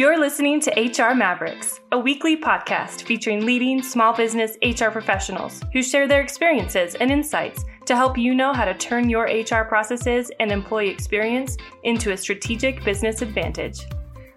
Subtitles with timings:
[0.00, 5.82] You're listening to HR Mavericks, a weekly podcast featuring leading small business HR professionals who
[5.82, 10.32] share their experiences and insights to help you know how to turn your HR processes
[10.40, 13.80] and employee experience into a strategic business advantage.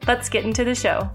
[0.05, 1.09] Let's get into the show.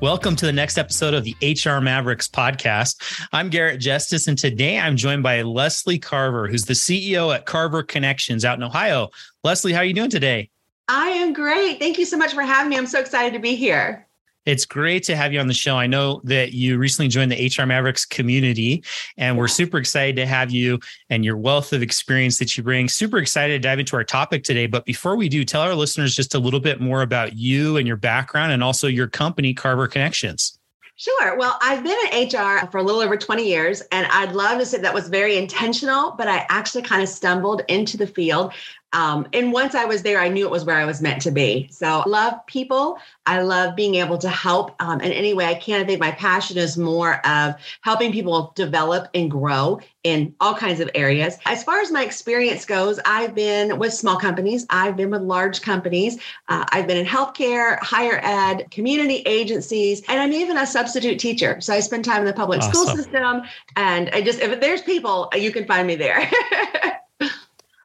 [0.00, 3.26] Welcome to the next episode of the HR Mavericks podcast.
[3.34, 7.82] I'm Garrett Justice, and today I'm joined by Leslie Carver, who's the CEO at Carver
[7.82, 9.10] Connections out in Ohio.
[9.44, 10.48] Leslie, how are you doing today?
[10.94, 11.78] I am great.
[11.78, 12.76] Thank you so much for having me.
[12.76, 14.06] I'm so excited to be here.
[14.44, 15.78] It's great to have you on the show.
[15.78, 18.84] I know that you recently joined the HR Mavericks community,
[19.16, 22.90] and we're super excited to have you and your wealth of experience that you bring.
[22.90, 24.66] Super excited to dive into our topic today.
[24.66, 27.86] But before we do, tell our listeners just a little bit more about you and
[27.86, 30.58] your background and also your company, Carver Connections.
[30.96, 31.38] Sure.
[31.38, 34.66] Well, I've been in HR for a little over 20 years, and I'd love to
[34.66, 38.52] say that was very intentional, but I actually kind of stumbled into the field.
[38.92, 41.30] Um, and once I was there, I knew it was where I was meant to
[41.30, 41.68] be.
[41.70, 42.98] So I love people.
[43.26, 45.80] I love being able to help um, in any way I can.
[45.80, 50.80] I think my passion is more of helping people develop and grow in all kinds
[50.80, 51.38] of areas.
[51.46, 55.62] As far as my experience goes, I've been with small companies, I've been with large
[55.62, 56.18] companies,
[56.48, 61.60] uh, I've been in healthcare, higher ed, community agencies, and I'm even a substitute teacher.
[61.60, 62.72] So I spend time in the public awesome.
[62.72, 63.42] school system.
[63.76, 66.28] And I just, if there's people, you can find me there.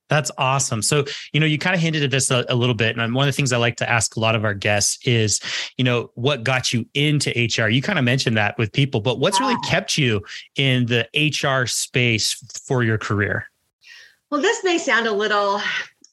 [0.10, 0.82] That's awesome.
[0.82, 2.98] So, you know, you kind of hinted at this a, a, little bit.
[2.98, 5.42] And one of the things I like to ask a lot of our guests is,
[5.78, 7.68] you know, what got you into HR?
[7.68, 10.24] You kind of mentioned that with people, but what's really kept you
[10.56, 12.34] in the HR space
[12.66, 13.50] for your career?
[14.30, 15.62] Well, this may sound a little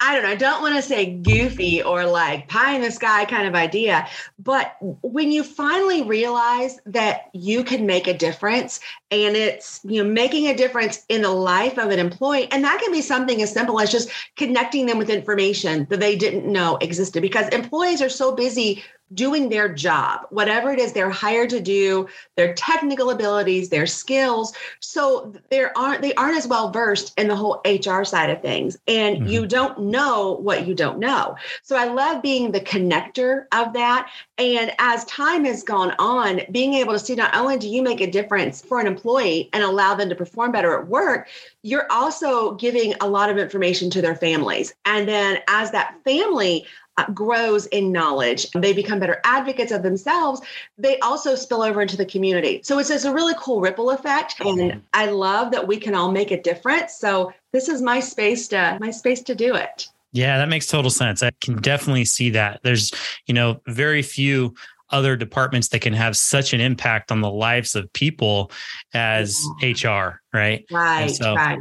[0.01, 3.25] I don't know, I don't want to say goofy or like pie in the sky
[3.25, 4.07] kind of idea,
[4.39, 10.11] but when you finally realize that you can make a difference and it's, you know,
[10.11, 13.53] making a difference in the life of an employee, and that can be something as
[13.53, 18.09] simple as just connecting them with information that they didn't know existed because employees are
[18.09, 18.83] so busy
[19.15, 24.53] doing their job, whatever it is they're hired to do, their technical abilities, their skills.
[24.81, 28.77] So there aren't they aren't as well versed in the whole HR side of things.
[28.87, 29.27] And mm-hmm.
[29.29, 31.37] you don't know what you don't know.
[31.63, 34.11] So I love being the connector of that.
[34.39, 38.01] And as time has gone on, being able to see not only do you make
[38.01, 41.29] a difference for an employee and allow them to perform better at work,
[41.63, 44.75] you're also giving a lot of information to their families.
[44.85, 46.67] And then as that family
[46.97, 50.41] Uh, grows in knowledge, they become better advocates of themselves,
[50.79, 52.61] they also spill over into the community.
[52.63, 54.37] So it's just a really cool ripple effect.
[54.41, 56.95] Oh, and I love that we can all make a difference.
[56.95, 59.89] So this is my space to my space to do it.
[60.13, 61.25] Yeah, that makes total sense.
[61.25, 62.61] I can definitely see that.
[62.63, 62.93] There's,
[63.27, 64.55] you know, very few
[64.91, 68.53] other departments that can have such an impact on the lives of people
[68.95, 69.73] as yeah.
[69.73, 70.65] HR, right?
[70.71, 71.59] Right, so right.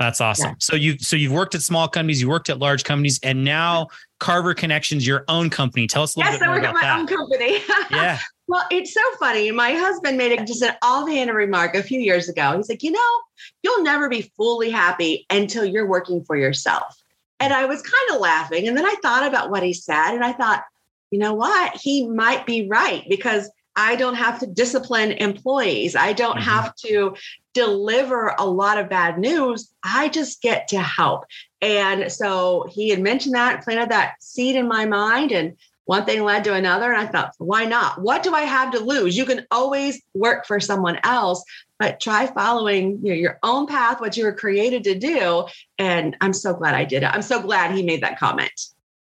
[0.00, 0.50] That's awesome.
[0.50, 0.54] Yeah.
[0.58, 3.86] So you so you've worked at small companies, you worked at large companies, and now
[4.22, 5.88] Carver Connections, your own company.
[5.88, 6.84] Tell us a little yes, bit more about that.
[6.84, 7.62] Yes, I work at my own company.
[7.90, 8.18] yeah.
[8.46, 9.50] Well, it's so funny.
[9.50, 12.56] My husband made a, just an offhand remark a few years ago.
[12.56, 13.20] He's like, you know,
[13.64, 17.02] you'll never be fully happy until you're working for yourself.
[17.40, 18.68] And I was kind of laughing.
[18.68, 20.62] And then I thought about what he said, and I thought,
[21.10, 21.76] you know what?
[21.76, 25.96] He might be right because I don't have to discipline employees.
[25.96, 26.48] I don't mm-hmm.
[26.48, 27.16] have to
[27.54, 29.72] deliver a lot of bad news.
[29.82, 31.24] I just get to help.
[31.62, 35.30] And so he had mentioned that, planted that seed in my mind.
[35.30, 36.92] And one thing led to another.
[36.92, 38.02] And I thought, why not?
[38.02, 39.16] What do I have to lose?
[39.16, 41.44] You can always work for someone else,
[41.78, 45.46] but try following you know, your own path, what you were created to do.
[45.78, 47.10] And I'm so glad I did it.
[47.12, 48.52] I'm so glad he made that comment.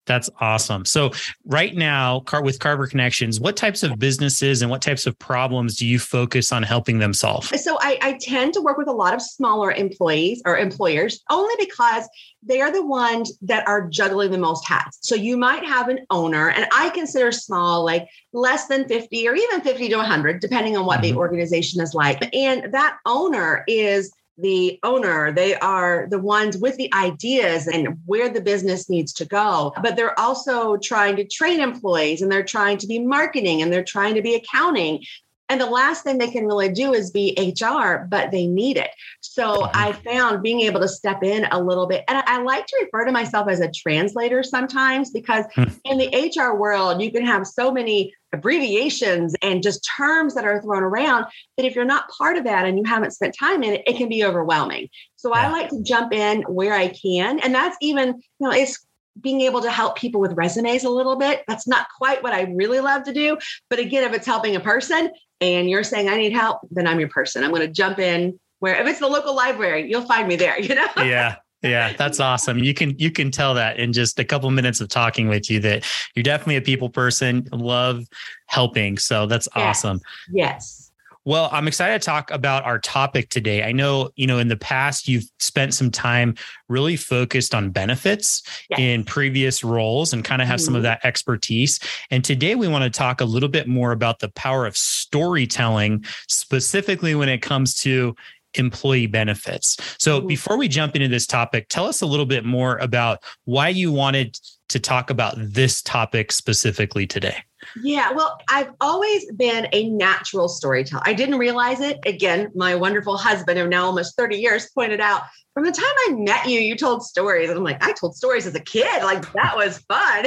[0.06, 0.84] That's awesome.
[0.84, 1.11] So,
[1.44, 5.87] right now, with Carver Connections, what types of businesses and what types of problems do
[5.87, 7.44] you focus on helping them solve?
[7.44, 11.55] So, I, I tend to work with a lot of smaller employees or employers only
[11.59, 12.09] because
[12.43, 14.99] they are the ones that are juggling the most hats.
[15.03, 19.34] So, you might have an owner, and I consider small like less than 50 or
[19.34, 21.15] even 50 to 100, depending on what mm-hmm.
[21.15, 22.33] the organization is like.
[22.34, 25.33] And that owner is the owner.
[25.33, 29.72] They are the ones with the ideas and where the business needs to go.
[29.83, 33.84] But they're also trying to train employees and they're trying to be marketing and they're
[33.84, 35.03] trying to be accounting.
[35.48, 38.91] And the last thing they can really do is be HR, but they need it.
[39.21, 39.71] So mm-hmm.
[39.75, 42.04] I found being able to step in a little bit.
[42.09, 45.65] And I like to refer to myself as a translator sometimes because hmm.
[45.84, 50.60] in the HR world, you can have so many abbreviations and just terms that are
[50.60, 51.27] thrown around
[51.57, 53.97] that if you're not part of that and you haven't spent time in it, it
[53.97, 54.89] can be overwhelming.
[55.16, 55.43] So yeah.
[55.43, 57.39] I like to jump in where I can.
[57.41, 58.84] And that's even, you know, it's
[59.21, 61.43] being able to help people with resumes a little bit.
[61.48, 63.39] That's not quite what I really love to do.
[63.71, 65.10] But again, if it's helping a person
[65.41, 67.44] and you're saying, I need help, then I'm your person.
[67.44, 70.59] I'm going to jump in where if it's the local library, you'll find me there,
[70.62, 70.86] you know?
[70.98, 71.36] yeah.
[71.62, 72.59] yeah, that's awesome.
[72.59, 75.60] You can you can tell that in just a couple minutes of talking with you
[75.60, 75.84] that
[76.15, 78.04] you're definitely a people person, love
[78.47, 78.98] helping.
[78.98, 79.84] So that's Yes.
[79.84, 80.00] awesome.
[80.30, 80.85] Yes.
[81.27, 83.65] Well, I'm excited to talk about our topic today.
[83.65, 86.37] I know, you know, in the past you've spent some time
[86.69, 88.78] really focused on benefits Yes.
[88.78, 90.84] in previous roles and kind of have some of Mhm.
[90.84, 91.81] that expertise.
[92.13, 96.05] And today we want to talk a little bit more about the power of storytelling,
[96.28, 98.15] specifically when it comes to
[98.55, 99.77] employee benefits.
[99.99, 100.29] So Mhm.
[100.29, 103.91] before we jump into this topic, tell us a little bit more about why you
[103.91, 104.39] wanted
[104.69, 107.43] to talk about this topic specifically today.
[107.83, 111.03] Yeah, well, I've always been a natural storyteller.
[111.05, 111.99] I didn't realize it.
[112.05, 115.23] Again, my wonderful husband of now almost 30 years pointed out
[115.55, 117.49] from the time I met you, you told stories.
[117.49, 119.03] And I'm like, I told stories as a kid.
[119.03, 120.27] Like that was fun.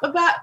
[0.02, 0.36] but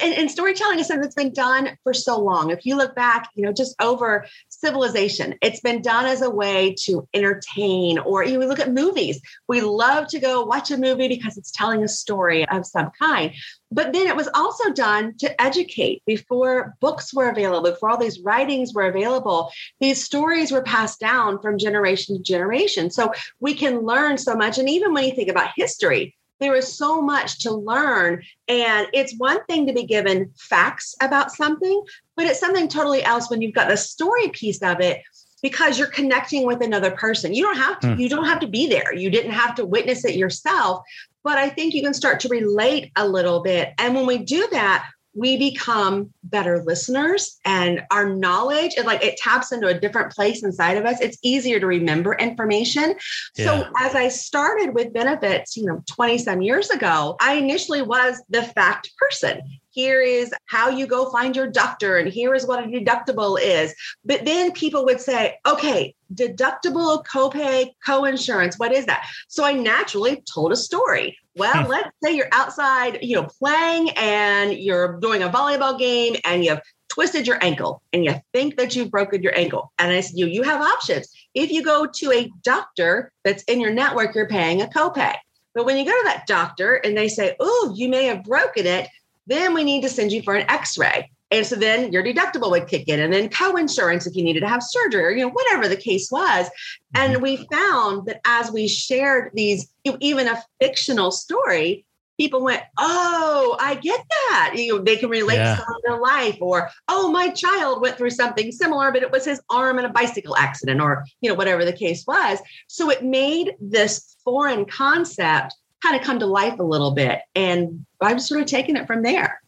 [0.00, 2.50] and, and storytelling is something that's been done for so long.
[2.50, 6.74] If you look back, you know, just over civilization, it's been done as a way
[6.84, 9.20] to entertain, or you know, look at movies.
[9.48, 13.32] We love to go watch a movie because it's telling a story of some kind.
[13.70, 18.20] But then it was also done to educate before books were available, before all these
[18.20, 19.50] writings were available.
[19.80, 22.90] These stories were passed down from generation to generation.
[22.90, 24.58] So we can learn so much.
[24.58, 28.22] And even when you think about history, there is so much to learn.
[28.48, 31.82] And it's one thing to be given facts about something,
[32.16, 35.02] but it's something totally else when you've got the story piece of it
[35.42, 37.34] because you're connecting with another person.
[37.34, 38.00] You don't have to, Hmm.
[38.00, 38.94] you don't have to be there.
[38.94, 40.82] You didn't have to witness it yourself,
[41.24, 43.70] but I think you can start to relate a little bit.
[43.78, 49.16] And when we do that, we become better listeners and our knowledge it like it
[49.18, 51.00] taps into a different place inside of us.
[51.00, 52.94] It's easier to remember information.
[53.36, 53.44] Yeah.
[53.44, 58.22] so as i started with benefits you know 20 some years ago i initially was
[58.28, 59.40] the fact person
[59.72, 63.74] here is how you go find your doctor and here is what a deductible is.
[64.04, 69.06] But then people would say okay deductible copay co-insurance what is that?
[69.28, 71.16] So i naturally told a story.
[71.36, 71.70] Well Hmm.
[71.70, 76.60] let's say you're outside you know playing and you're doing a volleyball game and you've
[76.90, 79.72] twisted your ankle and you think that you've broken your ankle.
[79.78, 81.08] And i said you you have options.
[81.34, 85.16] If you go to a doctor that's in your network you're paying a copay.
[85.54, 88.66] But when you go to that doctor and they say oh you may have broken
[88.66, 88.88] it
[89.26, 91.10] then we need to send you for an x-ray.
[91.30, 94.48] And so then your deductible would kick in and then co-insurance if you needed to
[94.48, 96.48] have surgery or you know whatever the case was.
[96.94, 97.22] And mm-hmm.
[97.22, 101.86] we found that as we shared these even a fictional story
[102.18, 104.52] people went oh i get that.
[104.54, 105.56] You know they can relate Yeah.
[105.56, 109.40] to their life or oh my child went through something similar but it was his
[109.48, 112.38] arm in a bicycle accident or you know whatever the case was.
[112.68, 117.84] So it made this foreign concept kind of come to life a little bit and
[118.00, 119.41] i've sort of taken it from there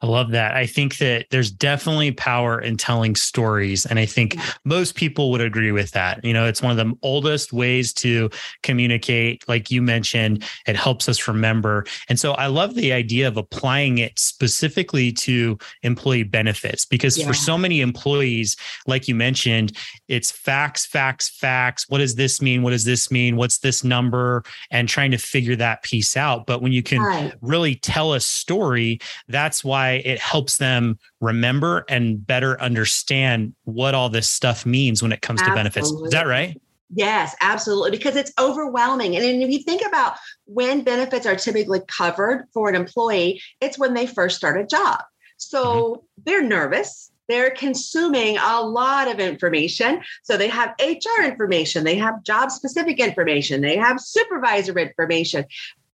[0.00, 0.54] I love that.
[0.54, 3.84] I think that there's definitely power in telling stories.
[3.84, 6.24] And I think most people would agree with that.
[6.24, 8.30] You know, it's one of the oldest ways to
[8.62, 9.48] communicate.
[9.48, 11.84] Like you mentioned, it helps us remember.
[12.08, 17.26] And so I love the idea of applying it specifically to employee benefits because Yeah.
[17.26, 18.56] for so many employees,
[18.86, 21.86] like you mentioned, it's facts, facts, facts.
[21.88, 22.62] What does this mean?
[22.62, 23.36] What does this mean?
[23.36, 24.44] What's this number?
[24.70, 26.46] And trying to figure that piece out.
[26.46, 31.84] But when you can right really tell a story, that's why it helps them remember
[31.88, 35.90] and better understand what all this stuff means when it comes to benefits.
[35.90, 36.60] Is that right?
[36.90, 37.90] Yes, absolutely.
[37.90, 39.16] Because it's overwhelming.
[39.16, 40.14] And if you think about
[40.46, 45.00] when benefits are typically covered for an employee, it's when they first start a job.
[45.36, 46.22] So mm-hmm.
[46.24, 47.10] they're nervous.
[47.28, 50.00] They're consuming a lot of information.
[50.22, 55.44] So they have HR information, they have job specific information, they have supervisor information.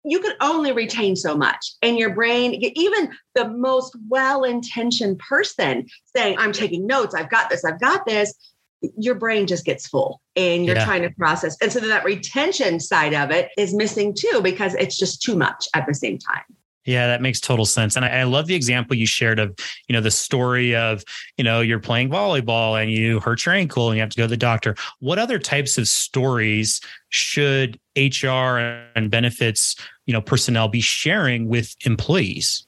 [0.04, 1.72] You can only retain so much.
[1.82, 7.48] And your brain, even the most well intentioned person saying, I'm taking notes, I've got
[7.50, 8.34] this, I've got this,
[8.98, 10.84] your brain just gets full and you're Yeah.
[10.84, 11.56] trying to process.
[11.62, 15.66] And so that retention side of it is missing too because it's just too much
[15.74, 16.42] at the same time.
[16.86, 17.96] Yeah, that makes total sense.
[17.96, 19.54] And I, I love the example you shared of,
[19.88, 21.02] you know, the story of,
[21.38, 24.24] you know, you're playing volleyball and you hurt your ankle and you have to go
[24.24, 24.76] to the doctor.
[24.98, 28.58] What other types of stories should HR
[28.94, 32.66] and benefits, you know, personnel be sharing with employees?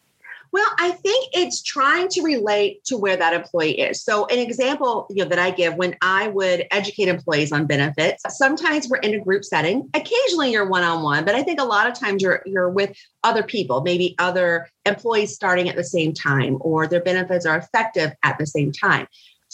[0.53, 4.03] Well, I think it's trying to relate to where that employee is.
[4.03, 8.23] So, an example you know, that I give when I would educate employees on benefits,
[8.35, 9.91] sometimes we're in a group setting.
[9.93, 12.97] Occasionally, you're one on one, but I think a lot of times you're you're with
[13.23, 18.13] other people, maybe other employees starting at the same time, or their benefits are effective
[18.25, 19.07] at the same time.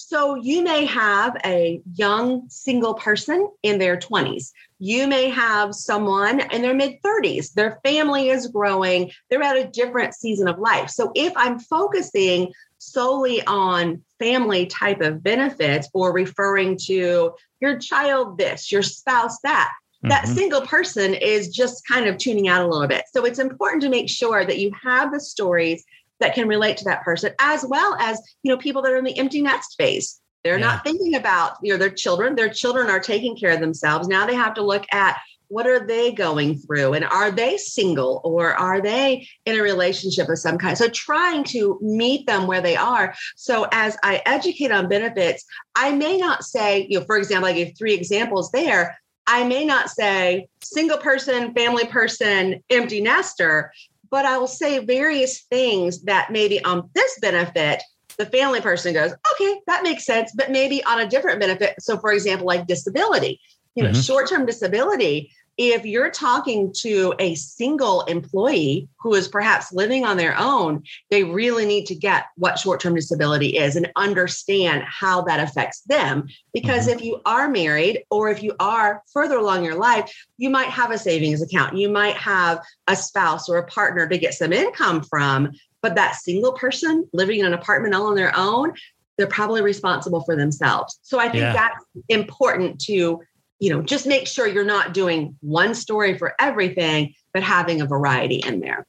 [0.05, 4.51] So, you may have a young single person in their 20s.
[4.81, 7.53] You may have someone in their mid 30s.
[7.53, 9.13] Their family is growing.
[9.31, 10.91] They're at a different season of life.
[10.91, 18.39] So if I'm focusing solely on family type of benefits or referring to your child
[18.39, 20.35] this, your spouse that, that mm-hmm.
[20.35, 23.05] single person is just kind of tuning out a little bit.
[23.13, 25.85] So it's important to make sure that you have the stories
[26.23, 29.05] that can relate to that person, as well as you know people that are in
[29.05, 30.21] the empty nest phase.
[30.45, 30.67] They're yeah.
[30.67, 32.35] not thinking about you know their children.
[32.35, 34.09] Their children are taking care of themselves.
[34.09, 35.19] Now they have to look at
[35.52, 40.31] what are they going through and are they single or are they in a relationship
[40.31, 44.73] of some kind so trying to meet them where they are so as i educate
[44.73, 45.45] on benefits
[45.76, 49.67] i may not say you know for example i gave three examples there i may
[49.67, 53.71] not say single person family person empty nester
[54.12, 57.83] but i will say various things that maybe on this benefit
[58.19, 61.75] the family person goes, okay, that makes sense, but maybe on a different benefit.
[61.81, 63.40] So, for example, like disability,
[63.75, 64.00] you know, mm-hmm.
[64.00, 70.17] short term disability, if you're talking to a single employee who is perhaps living on
[70.17, 75.23] their own, they really need to get what short term disability is and understand how
[75.23, 76.27] that affects them.
[76.55, 76.99] Because mm-hmm.
[76.99, 80.91] if you are married or if you are further along your life, you might have
[80.91, 85.03] a savings account, you might have a spouse or a partner to get some income
[85.03, 85.53] from.
[85.83, 88.73] But that single person living in an apartment all on their own,
[89.19, 90.99] they're probably responsible for themselves.
[91.03, 91.53] So I think yeah.
[91.53, 93.21] that's important to
[93.62, 97.87] you know, just make sure you're not doing one story for everything, but having a
[97.87, 98.85] variety in there.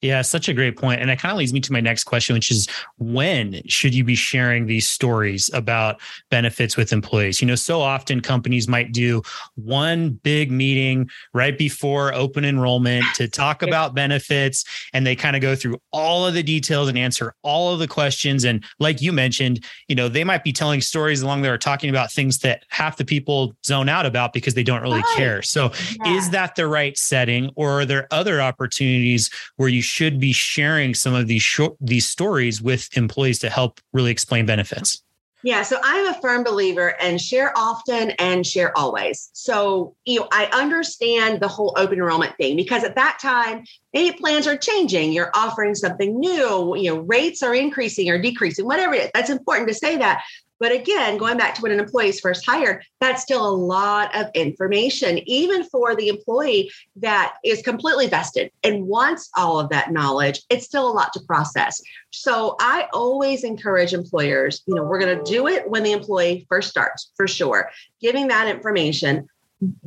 [0.00, 1.00] Yeah, such a great point.
[1.00, 4.04] And it kind of leads me to my next question, which is when should you
[4.04, 6.00] be sharing these stories about
[6.30, 7.40] benefits with employees?
[7.40, 9.22] You know, so often companies might do
[9.56, 15.42] one big meeting right before open enrollment to talk about benefits, and they kind of
[15.42, 18.44] go through all of the details and answer all of the questions.
[18.44, 22.12] And like you mentioned, you know, they might be telling stories along there, talking about
[22.12, 25.16] things that half the people zone out about because they don't really right.
[25.16, 25.42] care.
[25.42, 25.72] So,
[26.04, 26.14] yeah.
[26.14, 30.94] is that the right setting, or are there other opportunities where you should be sharing
[30.94, 35.02] some of these short, these stories with employees to help really explain benefits.
[35.44, 39.30] Yeah, so I'm a firm believer and share often and share always.
[39.34, 43.62] So, you know, I understand the whole open enrollment thing because at that time,
[43.94, 45.12] maybe plans are changing.
[45.12, 49.10] You're offering something new, you know, rates are increasing or decreasing, whatever it is.
[49.14, 50.24] That's important to say that.
[50.60, 54.14] But again, going back to when an employee is first hired, that's still a lot
[54.14, 59.92] of information, even for the employee that is completely vested and wants all of that
[59.92, 60.42] knowledge.
[60.50, 61.80] It's still a lot to process.
[62.10, 66.46] So I always encourage employers, you know, we're going to do it when the employee
[66.48, 69.28] first starts, for sure, giving that information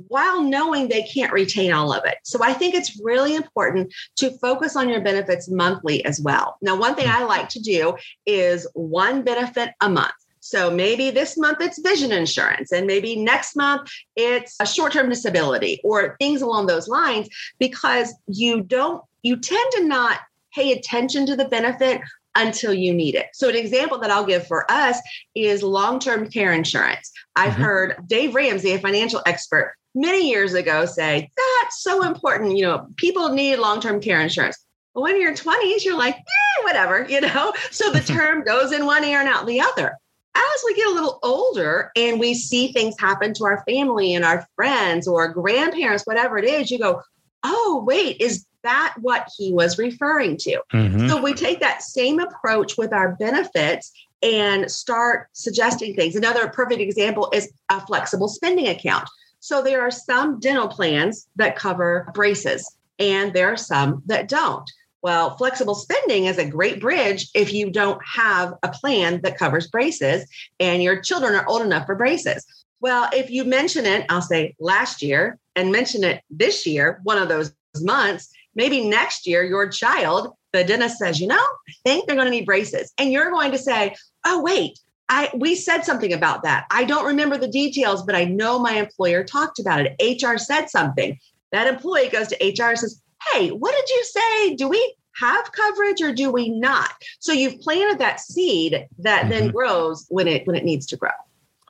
[0.08, 2.18] while knowing they can't retain all of it.
[2.24, 6.58] So I think it's really important to focus on your benefits monthly as well.
[6.62, 10.12] Now, one thing I like to do is one benefit a month.
[10.42, 15.08] So maybe this month it's vision insurance, and maybe next month it's a short term
[15.08, 17.30] disability or things along those lines,
[17.60, 20.20] because you don't, you tend to not
[20.54, 22.02] pay attention to the benefit
[22.36, 23.28] until you need it.
[23.34, 24.98] So, an example that I'll give for us
[25.36, 27.12] is long term care insurance.
[27.36, 27.62] I've mm-hmm.
[27.62, 32.58] heard Dave Ramsey, a financial expert, many years ago say that's so important.
[32.58, 34.58] You know, people need long term care insurance.
[34.94, 37.54] But when you're in 20s, you're like, eh, whatever, you know?
[37.72, 39.94] So the term goes in one ear and out the other
[40.36, 44.24] as we get a little older and we see things happen to our family and
[44.24, 47.02] our friends or grandparents, whatever it is, you go,
[47.44, 50.62] oh, wait, is that what he was referring to?
[50.74, 51.08] Mm-hmm.
[51.08, 56.16] So we take that same approach with our benefits and start suggesting things.
[56.16, 59.10] Another perfect example is a flexible spending account.
[59.40, 64.70] So there are some dental plans that cover braces, and there are some that don't.
[65.02, 69.68] Well, flexible spending is a great bridge if you don't have a plan that covers
[69.68, 70.28] braces
[70.60, 72.46] and your children are old enough for braces.
[72.82, 77.18] Well, if you mention it, I'll say last year and mention it this year, one
[77.18, 82.06] of those months, maybe next year, your child, the dentist says, you know, I think
[82.06, 82.92] they're going to need braces.
[82.98, 84.80] And you're going to say, oh, wait,
[85.10, 86.66] I, we said something about that.
[86.72, 90.22] I don't remember the details, but I know my employer talked about it.
[90.22, 91.18] HR said something.
[91.52, 93.02] That employee goes to HR and says,
[93.34, 94.56] hey, what did you say?
[94.56, 96.92] Do we have coverage or do we not?
[97.20, 99.30] So you've planted that seed that mm-hmm.
[99.30, 101.12] then grows when it when it needs to grow.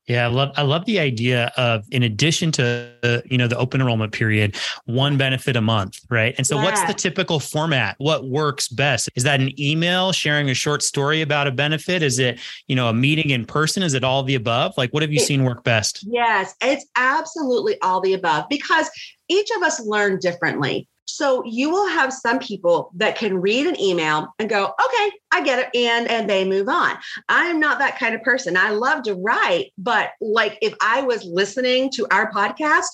[0.08, 3.58] Yeah, I love I love the idea of in addition to uh, you know the
[3.58, 6.34] open enrollment period, one benefit a month, right?
[6.38, 6.64] And so yeah.
[6.64, 7.96] what's the typical format?
[8.00, 9.10] What works best?
[9.16, 12.02] Is that an email sharing a short story about a benefit?
[12.02, 13.84] Is it, you know, a meeting in person?
[13.84, 14.74] Is it all the above?
[14.76, 16.04] Like what have you seen work best?
[16.10, 18.90] Yes, it's absolutely all the above because
[19.30, 20.90] each of us learn differently.
[21.06, 25.42] So you will have some people that can read an email and go, okay, I
[25.44, 25.70] get it.
[25.76, 26.98] And, and they move on.
[27.30, 28.58] I'm not that kind of person.
[28.58, 32.86] I love to write, but like if I was listening to our podcast,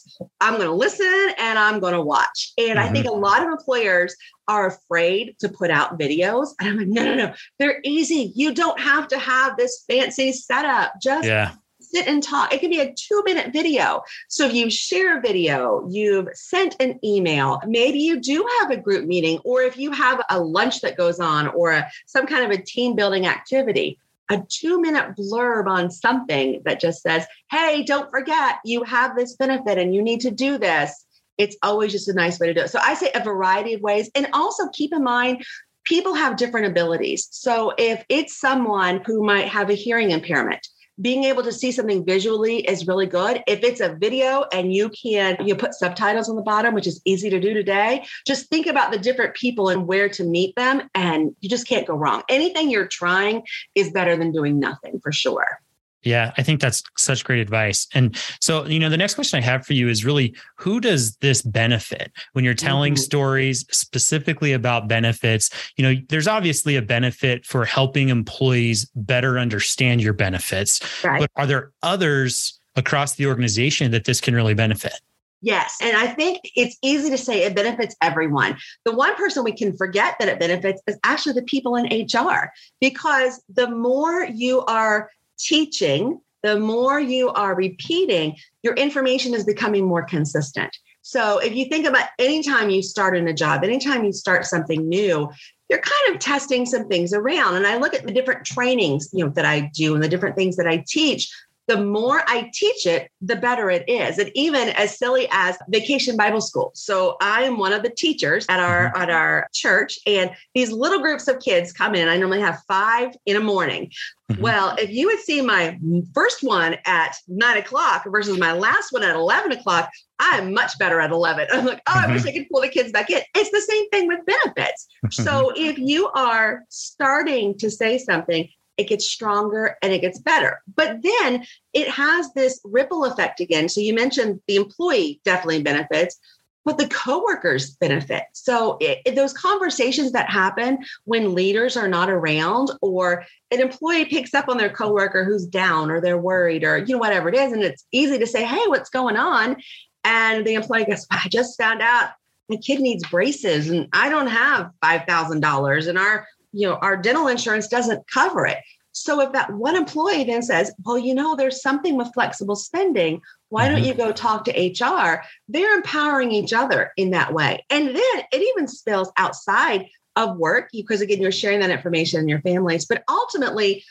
[0.42, 2.54] I'm going to listen and I'm going to watch.
[2.58, 2.80] And mm-hmm.
[2.80, 3.18] I think mm-hmm.
[3.18, 4.16] a lot of employers
[4.48, 6.50] are afraid to put out videos.
[6.60, 8.32] And I'm like, no, no, no, they're easy.
[8.36, 10.94] You don't have to have this fancy setup.
[11.02, 11.52] Just yeah
[11.98, 12.54] sit and talk.
[12.54, 14.04] It can be a two minute video.
[14.27, 18.77] So if you share a video, you've sent an email, maybe you do have a
[18.77, 22.46] group meeting, or if you have a lunch that goes on or a, some kind
[22.46, 23.98] of a team building activity,
[24.30, 29.36] a two minute blurb on something that just says, hey, don't forget you have this
[29.36, 31.06] benefit and you need to do this.
[31.38, 32.70] It's always just a nice way to do it.
[32.70, 34.10] So I say a variety of ways.
[34.13, 35.46] And also keep in mind,
[35.84, 37.27] people have different abilities.
[37.32, 40.68] So if it's someone who might have a hearing impairment,
[41.00, 43.44] being able to see something visually is really good.
[43.48, 47.01] If it's a video and you can you put subtitles on the bottom, which is
[47.06, 50.89] easy to do today, just think about the different people and where to meet them
[50.96, 52.24] and you just can't go wrong.
[52.30, 53.44] Anything you're trying
[53.75, 55.60] is better than doing nothing for sure.
[56.04, 57.88] Yeah, I think that's such great advice.
[57.94, 61.16] And so, you know, the next question I have for you is really who does
[61.18, 63.01] this benefit when you're telling mm-hmm.
[63.01, 65.50] stories specifically about benefits?
[65.75, 71.20] You know, there's obviously a benefit for helping employees better understand your benefits, right.
[71.20, 74.94] but are there others across the organization that this can really benefit?
[75.42, 75.77] Yes.
[75.82, 78.58] And I think it's easy to say it benefits everyone.
[78.86, 82.51] The one person we can forget that it benefits is actually the people in HR,
[82.82, 89.86] because the more you are teaching, the more you are repeating, your information is becoming
[89.86, 90.75] more consistent.
[91.01, 94.88] So if you think about anytime you start in a job, anytime you start something
[94.89, 95.29] new,
[95.70, 97.56] you're kind of testing some things around.
[97.56, 100.36] And I look at the different trainings, you know, that I do and the different
[100.36, 101.34] things that I teach
[101.68, 104.18] the more I teach it, the better it is.
[104.18, 106.72] And even as silly as vacation Bible school.
[106.74, 109.02] So I am one of the teachers at our mm-hmm.
[109.02, 112.08] at our church, and these little groups of kids come in.
[112.08, 113.92] I normally have five in a morning.
[114.32, 114.42] Mm-hmm.
[114.42, 115.80] Well, if you would see my
[116.14, 121.00] first one at nine o'clock versus my last one at 11 o'clock, I'm much better
[121.00, 121.48] at 11.
[121.54, 122.10] I'm like, oh, mm-hmm.
[122.10, 122.30] I wish mm-hmm.
[122.30, 123.22] I could pull the kids back in.
[123.36, 124.88] It's the same thing with benefits.
[125.12, 130.62] so if you are starting to say something, it gets stronger and it gets better.
[130.75, 133.69] But then it has this ripple effect again.
[133.69, 136.19] So you mentioned the employee definitely benefits,
[136.63, 138.24] but the coworkers benefit.
[138.34, 144.05] So it, it, those conversations that happen when leaders are not around or an employee
[144.05, 147.35] picks up on their coworker who's down or they're worried or you know whatever it
[147.35, 149.55] is and it's easy to say, "Hey, what's going on?"
[150.03, 152.09] and the employee goes, "I just found out
[152.50, 157.27] my kid needs braces and I don't have $5,000 and our you know, our dental
[157.27, 158.57] insurance doesn't cover it.
[158.91, 163.22] So if that one employee then says, well, you know, there's something with flexible spending,
[163.50, 163.87] why don't mm-hmm.
[163.89, 165.24] you go talk to HR?
[165.48, 167.63] They're empowering each other in that way.
[167.70, 167.96] And then
[168.31, 172.85] it even spills outside of work because, again, you're sharing that information in your families.
[172.85, 173.83] But ultimately,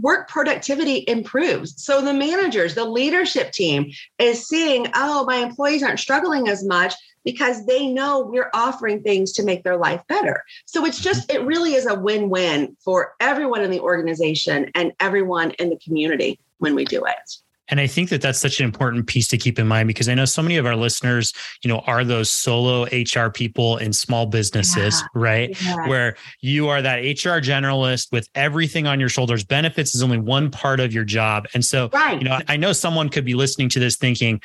[0.00, 1.84] work productivity improves.
[1.84, 6.94] So the managers, the leadership team is seeing, oh, my employees aren't struggling as much
[7.24, 10.44] because they know we're offering things to make their life better.
[10.66, 14.92] So it's just, it really is a win win for everyone in the organization and
[15.00, 17.36] everyone in the community when we do it.
[17.68, 20.14] And I think that that's such an important piece to keep in mind because I
[20.14, 21.32] know so many of our listeners,
[21.62, 25.06] you know, are those solo HR people in small businesses, yeah.
[25.14, 25.62] right?
[25.62, 25.88] Yeah.
[25.88, 29.44] Where you are that HR generalist with everything on your shoulders.
[29.44, 31.46] Benefits is only one part of your job.
[31.54, 32.18] And so, right.
[32.18, 34.42] you know, I know someone could be listening to this thinking,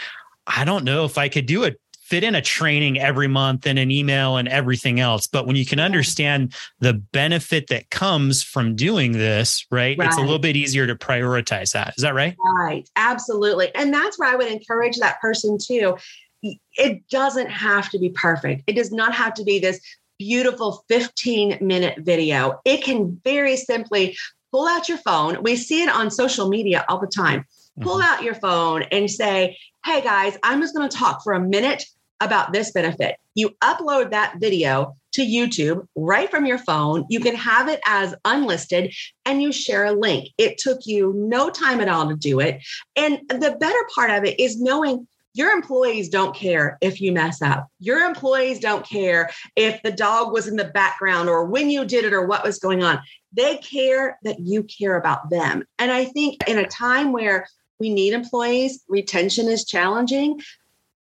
[0.48, 1.78] I don't know if I could do it
[2.10, 5.28] fit in a training every month and an email and everything else.
[5.28, 10.18] But when you can understand the benefit that comes from doing this, right, right, it's
[10.18, 11.94] a little bit easier to prioritize that.
[11.98, 12.36] Is that right?
[12.58, 12.90] Right.
[12.96, 13.74] Absolutely.
[13.76, 15.98] And that's where I would encourage that person too.
[16.42, 18.64] It doesn't have to be perfect.
[18.66, 19.80] It does not have to be this
[20.18, 22.60] beautiful 15 minute video.
[22.66, 24.18] It can very simply
[24.52, 25.44] pull out your phone.
[25.44, 27.46] We see it on social media all the time.
[27.82, 28.04] Pull mm-hmm.
[28.04, 31.86] out your phone and say, Hey guys, I'm just going to talk for a minute
[32.22, 33.16] about this benefit.
[33.36, 37.06] You upload that video to YouTube right from your phone.
[37.10, 38.94] You can have it as unlisted
[39.26, 40.30] and you share a link.
[40.38, 42.62] It took you no time at all to do it.
[42.96, 47.42] And the better part of it is knowing your employees don't care if you mess
[47.42, 47.68] up.
[47.80, 52.04] Your employees don't care if the dog was in the background or when you did
[52.04, 53.00] it or what was going on.
[53.32, 55.64] They care that you care about them.
[55.78, 57.48] And I think in a time where
[57.80, 60.42] we need employees, retention is challenging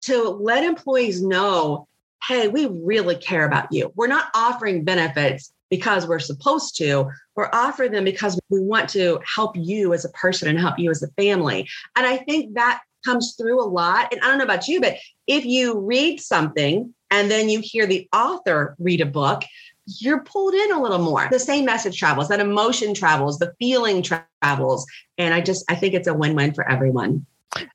[0.03, 1.87] to let employees know
[2.29, 3.93] hey, we really care about you.
[3.97, 7.11] We're not offering benefits because we're supposed to.
[7.35, 10.91] We're offering them because we want to help you as a person and help you
[10.91, 11.69] as a family.
[11.97, 14.13] And I think that comes through a lot.
[14.13, 17.87] And I don't know about you, but if you read something and then you hear
[17.87, 19.43] the author read a book,
[19.87, 21.27] you're pulled in a little more.
[21.31, 24.87] The same message travels, that emotion travels, the feeling travels.
[25.19, 27.27] And I just, I think it's a win win for everyone.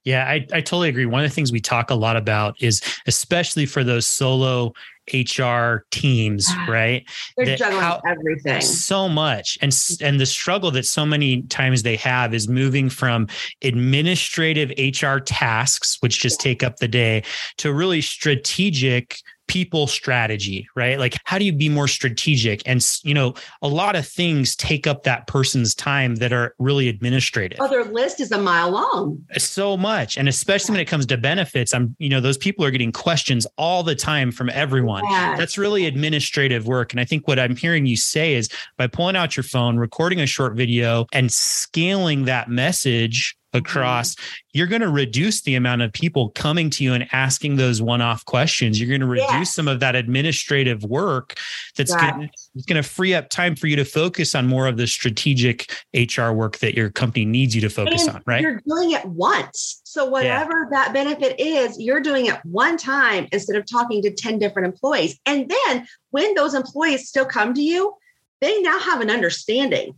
[0.03, 1.05] Yeah, I, I totally agree.
[1.05, 4.73] One of the things we talk a lot about is especially for those solo
[5.13, 7.07] HR teams, ah, right?
[7.37, 10.05] They're juggling how, everything so much, and mm-hmm.
[10.05, 13.27] and the struggle that so many times they have is moving from
[13.61, 17.23] administrative HR tasks, which just take up the day,
[17.57, 20.99] to really strategic people strategy, right?
[20.99, 22.61] Like how do you be more strategic?
[22.65, 26.89] And you know, a lot of things take up that person's time that are really
[26.89, 27.57] administrative.
[27.59, 29.23] Oh, their list is a mile long.
[29.37, 30.17] So much.
[30.17, 33.47] And especially when it comes to benefits, I'm, you know, those people are getting questions
[33.57, 35.03] all the time from everyone.
[35.09, 35.37] Yes.
[35.37, 36.93] That's really administrative work.
[36.93, 40.19] And I think what I'm hearing you say is by pulling out your phone, recording
[40.19, 44.23] a short video and scaling that message across, mm-hmm.
[44.53, 48.25] you're going to reduce the amount of people coming to you and asking those one-off
[48.25, 48.79] questions.
[48.79, 49.55] You're going to reduce yes.
[49.55, 51.35] some of that administrative work
[51.75, 52.29] that's right.
[52.67, 56.31] going to free up time for you to focus on more of the strategic HR
[56.31, 58.41] work that your company needs you to focus and on, right?
[58.41, 59.81] You're doing it once.
[59.83, 60.83] So whatever yeah.
[60.83, 65.19] that benefit is, you're doing it one time instead of talking to 10 different employees.
[65.25, 67.95] And then when those employees still come to you,
[68.41, 69.95] they now have an understanding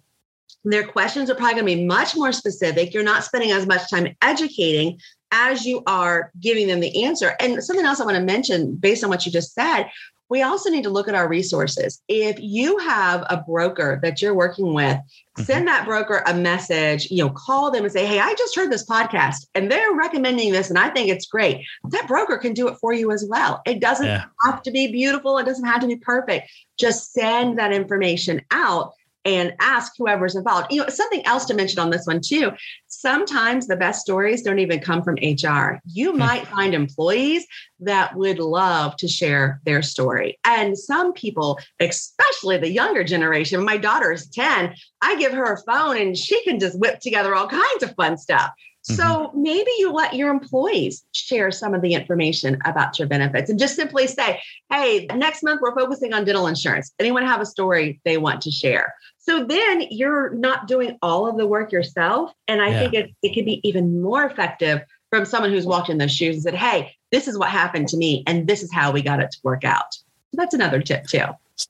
[0.64, 2.94] their questions are probably going to be much more specific.
[2.94, 5.00] You're not spending as much time educating
[5.32, 7.36] as you are giving them the answer.
[7.40, 9.90] And something else I want to mention based on what you just said,
[10.30, 12.02] we also need to look at our resources.
[12.08, 15.44] If you have a broker that you're working with, mm-hmm.
[15.44, 18.72] send that broker a message, you know, call them and say, Hey, I just heard
[18.72, 21.66] this podcast and they're recommending this and I think it's great.
[21.90, 23.62] That broker can do it for you as well.
[23.66, 24.26] It doesn't yeah.
[24.46, 26.50] have to be beautiful, it doesn't have to be perfect.
[26.78, 28.94] Just send that information out
[29.26, 30.68] and ask whoever's involved.
[30.72, 32.52] You know, something else to mention on this one too.
[32.88, 35.80] Sometimes the best stories don't even come from HR.
[35.86, 36.20] You hmm.
[36.20, 37.46] might find employees
[37.82, 40.38] that would love to share their story.
[40.44, 45.62] And some people, especially the younger generation, my daughter is 10, I give her a
[45.72, 48.52] phone and she can just whip together all kinds of fun stuff.
[48.96, 49.44] So mm-hmm.
[49.44, 53.76] maybe you let your employees share some of the information about your benefits and just
[53.76, 56.92] simply say, hey, next month we're focusing on dental insurance.
[57.00, 58.94] Anyone have a story they want to share?
[59.20, 62.32] So then you're not doing all of the work yourself.
[62.48, 62.80] And I yeah.
[62.80, 66.36] think it, it can be even more effective from someone who's walked in those shoes
[66.36, 69.20] and said, hey, this is what happened to me, and this is how we got
[69.20, 69.94] it to work out.
[69.94, 71.26] So that's another tip too.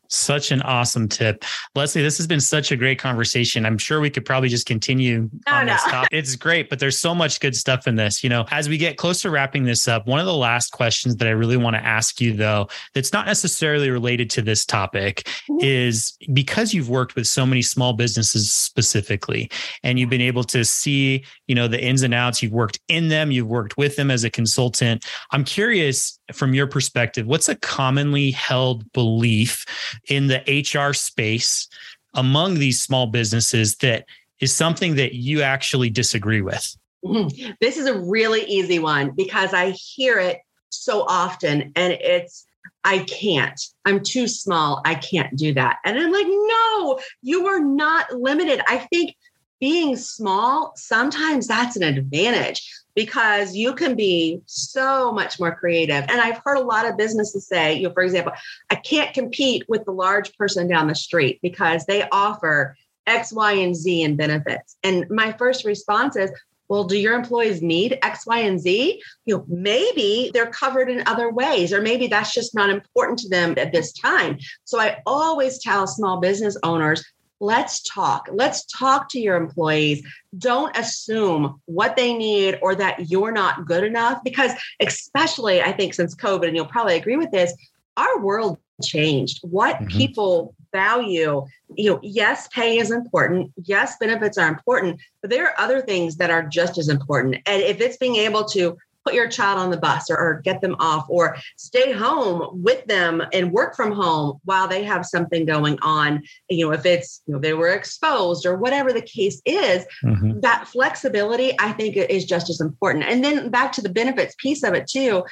[0.08, 1.43] Such an awesome tip.
[1.75, 3.65] Leslie, this has been such a great conversation.
[3.65, 5.73] I'm sure we could probably just continue oh, on no.
[5.73, 6.10] this topic.
[6.12, 8.23] It's great, but there's so much good stuff in this.
[8.23, 11.15] You know, as we get close to wrapping this up, one of the last questions
[11.17, 15.23] that I really want to ask you, though, that's not necessarily related to this topic,
[15.49, 15.58] mm-hmm.
[15.62, 19.49] is because you've worked with so many small businesses specifically,
[19.84, 23.08] and you've been able to see, you know, the ins and outs, you've worked in
[23.08, 25.06] them, you've worked with them as a consultant.
[25.32, 29.65] I'm curious from your perspective, what's a commonly held belief
[30.07, 31.67] in the HR space
[32.13, 34.05] among these small businesses that
[34.39, 36.75] is something that you actually disagree with?
[37.03, 37.51] Mm-hmm.
[37.61, 40.39] This is a really easy one because I hear it
[40.69, 42.45] so often and it's
[42.83, 43.59] I can't.
[43.85, 44.81] I'm too small.
[44.85, 45.77] I can't do that.
[45.83, 48.61] And I'm like, no, you are not limited.
[48.67, 49.15] I think
[49.59, 56.03] being small, sometimes that's an advantage because you can be so much more creative.
[56.09, 58.33] And I've heard a lot of businesses say, you know, for example,
[58.69, 62.75] I can't compete with the large person down the street because they offer
[63.07, 64.75] X, Y, and Z in benefits.
[64.83, 66.29] And my first response is,
[66.67, 69.01] well, do your employees need X, Y, and Z?
[69.23, 73.29] You know, maybe they're covered in other ways, or maybe that's just not important to
[73.29, 74.39] them at this time.
[74.65, 77.01] So I always tell small business owners
[77.39, 78.30] let's talk.
[78.32, 80.04] Let's talk to your employees.
[80.38, 85.93] Don't assume what they need or that you're not good enough because, especially, I think
[85.93, 87.54] since COVID, and you'll probably agree with this,
[87.97, 89.39] our world changed.
[89.43, 89.88] What mm-hmm.
[89.88, 93.52] people value, you know, yes, pay is important.
[93.63, 97.38] Yes, benefits are important, but there are other things that are just as important.
[97.45, 100.62] And if it's being able to put your child on the bus or, or, get
[100.62, 105.45] them off or stay home with them and work from home while they have something
[105.45, 109.41] going on you know if it's you know they were exposed or whatever the case
[109.45, 110.39] is mm-hmm.
[110.39, 114.63] that flexibility i think is just as important and then back to the benefits piece
[114.63, 115.23] of it too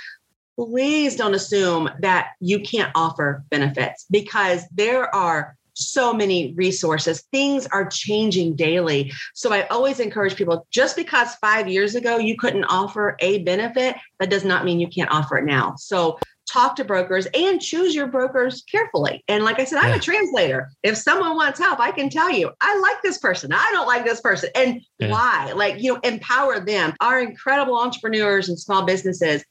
[0.60, 7.24] please don't assume that you can't offer benefits because there are so many resources.
[7.32, 9.12] Things are changing daily.
[9.34, 13.96] So I always encourage people just because five years ago you couldn't offer a benefit,
[14.20, 15.76] that does not mean you can't offer it now.
[15.78, 19.24] So talk to brokers and choose your brokers carefully.
[19.28, 19.98] And like I said, I'm yeah.
[19.98, 20.70] a translator.
[20.82, 23.52] If someone wants help, I can tell you, I like this person.
[23.54, 24.50] I don't like this person.
[24.56, 25.12] And yeah.
[25.12, 25.52] why?
[25.54, 26.94] Like, you know, empower them.
[27.02, 29.44] Our incredible entrepreneurs and small businesses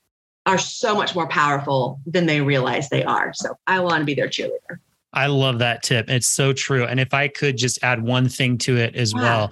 [0.47, 3.33] are so much more powerful than they realize they are.
[3.35, 4.79] So I want to be their cheerleader.
[5.17, 6.11] I love that tip.
[6.11, 6.85] It's so true.
[6.85, 9.51] And if I could just add one thing to it as well,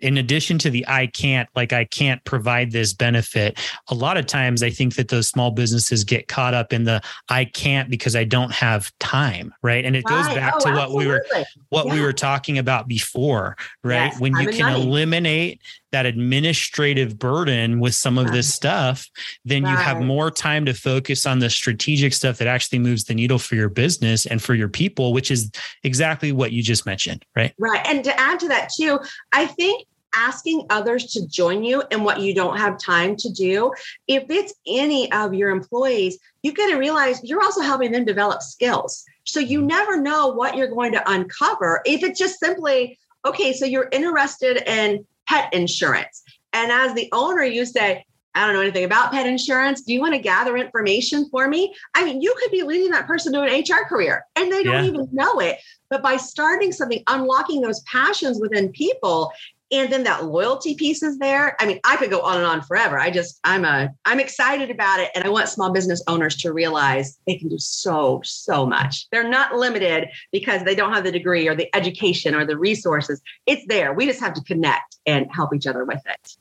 [0.00, 4.26] in addition to the I can't, like I can't provide this benefit, a lot of
[4.26, 8.16] times I think that those small businesses get caught up in the I can't because
[8.16, 9.84] I don't have time, right?
[9.84, 11.46] And it goes back Oh, to what we were absolutely.
[11.68, 14.06] what we were talking about before, right?
[14.12, 14.82] Yes, when you can money.
[14.82, 15.60] eliminate
[15.92, 19.08] that administrative burden with some of this stuff,
[19.44, 23.14] then you have more time to focus on the strategic stuff that actually moves the
[23.14, 25.50] needle for your business and for your people, which is
[25.84, 27.54] exactly what you just mentioned, right?
[27.58, 27.86] Right.
[27.86, 28.98] And to add to that, too,
[29.32, 33.72] I think asking others to join you in what you don't have time to do,
[34.08, 38.42] if it's any of your employees, you got to realize you're also helping them develop
[38.42, 39.04] skills.
[39.24, 39.68] So you mm-hmm.
[39.68, 41.80] never know what you're going to uncover.
[41.84, 46.22] If it's just simply, okay, so you're interested in pet insurance.
[46.52, 48.04] And as the owner, you say,
[48.34, 49.82] I don't know anything about pet insurance.
[49.82, 51.74] Do you want to gather information for me?
[51.94, 54.84] I mean, you could be leading that person to an HR career and they don't
[54.84, 54.90] Yeah.
[54.90, 55.58] even know it.
[55.90, 59.32] But by starting something, unlocking those passions within people,
[59.72, 61.56] and then that loyalty piece is there.
[61.58, 63.00] I mean, I could go on and on forever.
[63.00, 66.52] I just, I'm a, I'm excited about it, and I want small business owners to
[66.52, 69.08] realize they can do so, so much.
[69.10, 73.20] They're not limited because they don't have the degree or the education or the resources.
[73.46, 73.94] It's there.
[73.94, 76.36] We just have to connect and help each other with it.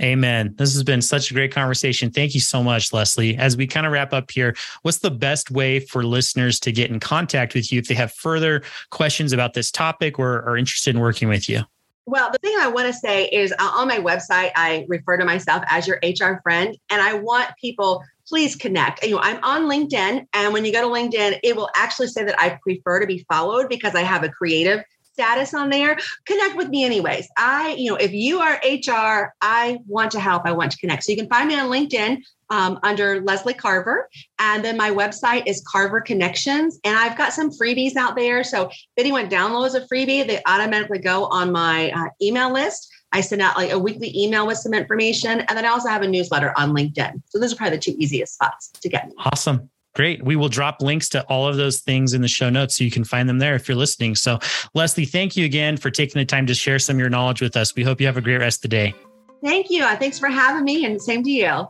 [0.00, 0.54] Amen.
[0.56, 2.12] This has been such a great conversation.
[2.12, 3.36] Thank you so much, Leslie.
[3.36, 6.88] As we kind of wrap up here, what's the best way for listeners to get
[6.88, 10.94] in contact with you if they have further questions about this topic or are interested
[10.94, 11.64] in working with you?
[12.08, 15.26] Well, the thing I want to say is uh, on my website, I refer to
[15.26, 19.04] myself as your HR friend, and I want people please connect.
[19.04, 22.24] You know, I'm on LinkedIn, and when you go to LinkedIn, it will actually say
[22.24, 24.82] that I prefer to be followed because I have a creative
[25.18, 25.98] status on there.
[26.26, 27.26] Connect with me anyways.
[27.36, 30.42] I, you know, if you are HR, I want to help.
[30.44, 31.02] I want to connect.
[31.02, 35.42] So you can find me on LinkedIn um, under Leslie Carver, and then my website
[35.46, 38.44] is Carver Connections, and I've got some freebies out there.
[38.44, 42.88] So if anyone downloads a freebie, they automatically go on my uh, email list.
[43.10, 45.40] I send out like a weekly email with some information.
[45.40, 47.22] And then I also have a newsletter on LinkedIn.
[47.30, 49.14] So those are probably the two easiest spots to get me.
[49.32, 49.70] Awesome.
[49.94, 50.22] Great.
[50.22, 52.90] We will drop links to all of those things in the show notes so you
[52.90, 54.14] can find them there if you're listening.
[54.14, 54.38] So,
[54.74, 57.56] Leslie, thank you again for taking the time to share some of your knowledge with
[57.56, 57.74] us.
[57.74, 58.94] We hope you have a great rest of the day.
[59.42, 59.84] Thank you.
[59.84, 61.66] Uh, Thanks for having me, and same to you.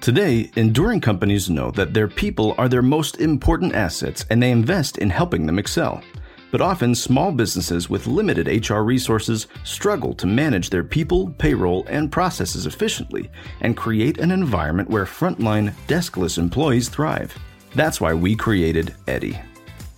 [0.00, 4.98] Today, enduring companies know that their people are their most important assets and they invest
[4.98, 6.00] in helping them excel.
[6.50, 12.10] But often, small businesses with limited HR resources struggle to manage their people, payroll, and
[12.10, 13.30] processes efficiently
[13.60, 17.36] and create an environment where frontline, deskless employees thrive.
[17.74, 19.38] That's why we created Eddy.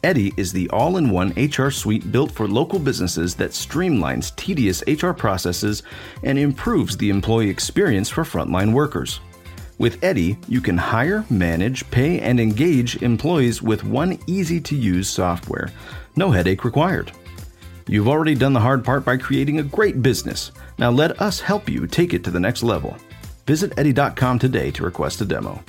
[0.04, 4.82] Eddy is the all in one HR suite built for local businesses that streamlines tedious
[4.86, 5.82] HR processes
[6.22, 9.20] and improves the employee experience for frontline workers.
[9.78, 15.08] With Eddy, you can hire, manage, pay, and engage employees with one easy to use
[15.08, 15.70] software.
[16.16, 17.12] No headache required.
[17.86, 20.50] You've already done the hard part by creating a great business.
[20.78, 22.96] Now let us help you take it to the next level.
[23.46, 25.62] Visit Eddy.com today to request a demo.